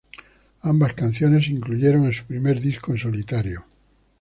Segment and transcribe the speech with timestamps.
[0.61, 3.65] Ambas canciones se incluyeron en su primer disco en solitario.